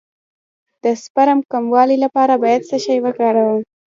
[0.83, 3.61] د سپرم د کموالي لپاره باید څه شی وکاروم؟